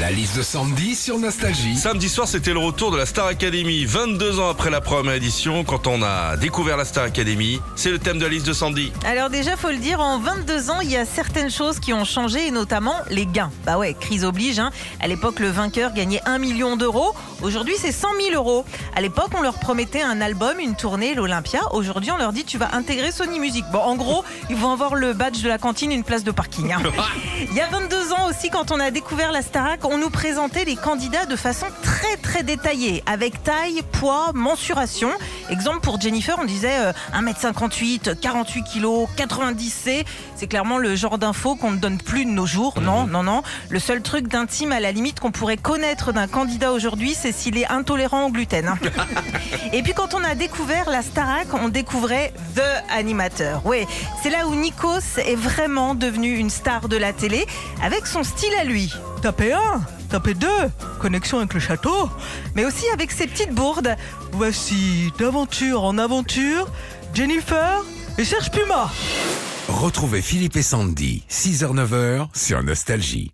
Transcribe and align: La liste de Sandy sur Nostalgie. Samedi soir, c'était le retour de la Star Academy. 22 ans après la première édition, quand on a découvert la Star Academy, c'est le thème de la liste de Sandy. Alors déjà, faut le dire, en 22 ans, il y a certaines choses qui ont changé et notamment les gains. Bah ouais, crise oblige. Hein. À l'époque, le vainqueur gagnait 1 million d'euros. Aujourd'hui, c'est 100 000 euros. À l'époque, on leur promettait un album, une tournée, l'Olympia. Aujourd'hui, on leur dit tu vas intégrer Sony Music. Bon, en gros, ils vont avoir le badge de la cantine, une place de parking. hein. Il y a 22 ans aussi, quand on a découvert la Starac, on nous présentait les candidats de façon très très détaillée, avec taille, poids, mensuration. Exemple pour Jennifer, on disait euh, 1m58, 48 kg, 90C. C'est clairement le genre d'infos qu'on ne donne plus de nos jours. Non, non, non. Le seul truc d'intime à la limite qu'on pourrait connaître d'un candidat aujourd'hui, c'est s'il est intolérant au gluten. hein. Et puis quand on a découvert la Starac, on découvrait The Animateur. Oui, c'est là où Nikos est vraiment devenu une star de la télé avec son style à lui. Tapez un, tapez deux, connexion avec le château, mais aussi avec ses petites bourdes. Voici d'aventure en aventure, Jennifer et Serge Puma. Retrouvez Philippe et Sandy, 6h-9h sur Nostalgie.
La 0.00 0.10
liste 0.10 0.38
de 0.38 0.42
Sandy 0.42 0.94
sur 0.94 1.18
Nostalgie. 1.18 1.76
Samedi 1.76 2.08
soir, 2.08 2.26
c'était 2.26 2.54
le 2.54 2.58
retour 2.58 2.90
de 2.90 2.96
la 2.96 3.04
Star 3.04 3.26
Academy. 3.26 3.84
22 3.84 4.40
ans 4.40 4.48
après 4.48 4.70
la 4.70 4.80
première 4.80 5.12
édition, 5.12 5.62
quand 5.62 5.86
on 5.86 6.02
a 6.02 6.38
découvert 6.38 6.78
la 6.78 6.86
Star 6.86 7.04
Academy, 7.04 7.60
c'est 7.76 7.90
le 7.90 7.98
thème 7.98 8.18
de 8.18 8.22
la 8.22 8.30
liste 8.30 8.46
de 8.46 8.54
Sandy. 8.54 8.94
Alors 9.04 9.28
déjà, 9.28 9.58
faut 9.58 9.68
le 9.68 9.76
dire, 9.76 10.00
en 10.00 10.18
22 10.18 10.70
ans, 10.70 10.80
il 10.80 10.90
y 10.90 10.96
a 10.96 11.04
certaines 11.04 11.50
choses 11.50 11.78
qui 11.80 11.92
ont 11.92 12.06
changé 12.06 12.46
et 12.46 12.50
notamment 12.50 12.94
les 13.10 13.26
gains. 13.26 13.50
Bah 13.66 13.76
ouais, 13.76 13.92
crise 13.92 14.24
oblige. 14.24 14.58
Hein. 14.58 14.70
À 15.00 15.06
l'époque, 15.06 15.38
le 15.38 15.48
vainqueur 15.48 15.92
gagnait 15.92 16.22
1 16.24 16.38
million 16.38 16.76
d'euros. 16.76 17.14
Aujourd'hui, 17.42 17.74
c'est 17.78 17.92
100 17.92 18.08
000 18.30 18.34
euros. 18.34 18.64
À 18.94 19.00
l'époque, 19.00 19.30
on 19.36 19.40
leur 19.40 19.54
promettait 19.58 20.02
un 20.02 20.20
album, 20.20 20.58
une 20.60 20.76
tournée, 20.76 21.14
l'Olympia. 21.14 21.60
Aujourd'hui, 21.72 22.10
on 22.10 22.18
leur 22.18 22.32
dit 22.32 22.44
tu 22.44 22.58
vas 22.58 22.74
intégrer 22.74 23.12
Sony 23.12 23.40
Music. 23.40 23.64
Bon, 23.72 23.78
en 23.78 23.94
gros, 23.96 24.24
ils 24.50 24.56
vont 24.56 24.72
avoir 24.72 24.94
le 24.94 25.14
badge 25.14 25.42
de 25.42 25.48
la 25.48 25.56
cantine, 25.56 25.90
une 25.90 26.04
place 26.04 26.22
de 26.22 26.30
parking. 26.30 26.72
hein. 26.72 26.82
Il 27.50 27.54
y 27.56 27.60
a 27.60 27.66
22 27.68 28.12
ans 28.12 28.28
aussi, 28.28 28.50
quand 28.50 28.70
on 28.70 28.78
a 28.78 28.90
découvert 28.90 29.32
la 29.32 29.40
Starac, 29.40 29.84
on 29.84 29.96
nous 29.96 30.10
présentait 30.10 30.64
les 30.66 30.76
candidats 30.76 31.24
de 31.24 31.36
façon 31.36 31.66
très 31.82 32.16
très 32.18 32.42
détaillée, 32.42 33.02
avec 33.06 33.42
taille, 33.42 33.82
poids, 33.92 34.32
mensuration. 34.34 35.10
Exemple 35.48 35.80
pour 35.80 35.98
Jennifer, 36.00 36.36
on 36.38 36.44
disait 36.44 36.76
euh, 36.78 36.92
1m58, 37.14 38.16
48 38.20 38.62
kg, 38.64 39.06
90C. 39.16 40.04
C'est 40.36 40.46
clairement 40.46 40.76
le 40.78 40.94
genre 40.94 41.16
d'infos 41.18 41.56
qu'on 41.56 41.70
ne 41.72 41.76
donne 41.78 41.98
plus 41.98 42.24
de 42.26 42.30
nos 42.30 42.46
jours. 42.46 42.80
Non, 42.80 43.06
non, 43.06 43.22
non. 43.22 43.42
Le 43.70 43.78
seul 43.78 44.02
truc 44.02 44.28
d'intime 44.28 44.72
à 44.72 44.80
la 44.80 44.92
limite 44.92 45.20
qu'on 45.20 45.32
pourrait 45.32 45.56
connaître 45.56 46.12
d'un 46.12 46.26
candidat 46.28 46.72
aujourd'hui, 46.72 47.14
c'est 47.14 47.29
s'il 47.32 47.56
est 47.58 47.66
intolérant 47.68 48.26
au 48.26 48.30
gluten. 48.30 48.68
hein. 48.68 48.78
Et 49.72 49.82
puis 49.82 49.92
quand 49.94 50.14
on 50.14 50.22
a 50.24 50.34
découvert 50.34 50.90
la 50.90 51.02
Starac, 51.02 51.48
on 51.54 51.68
découvrait 51.68 52.32
The 52.56 52.62
Animateur. 52.90 53.62
Oui, 53.64 53.86
c'est 54.22 54.30
là 54.30 54.46
où 54.46 54.54
Nikos 54.54 55.18
est 55.18 55.36
vraiment 55.36 55.94
devenu 55.94 56.36
une 56.36 56.50
star 56.50 56.88
de 56.88 56.96
la 56.96 57.12
télé 57.12 57.46
avec 57.82 58.06
son 58.06 58.22
style 58.24 58.52
à 58.60 58.64
lui. 58.64 58.92
Tapez 59.22 59.52
un, 59.52 59.80
tapez 60.08 60.34
deux, 60.34 60.48
connexion 60.98 61.38
avec 61.38 61.54
le 61.54 61.60
château, 61.60 62.08
mais 62.54 62.64
aussi 62.64 62.84
avec 62.92 63.10
ses 63.12 63.26
petites 63.26 63.52
bourdes. 63.54 63.94
Voici 64.32 65.12
d'aventure 65.18 65.84
en 65.84 65.98
aventure, 65.98 66.68
Jennifer 67.14 67.82
et 68.18 68.24
Serge 68.24 68.50
Puma. 68.50 68.90
Retrouvez 69.68 70.20
Philippe 70.22 70.56
et 70.56 70.62
Sandy, 70.62 71.24
6h-9h 71.30 72.28
sur 72.34 72.62
Nostalgie. 72.62 73.32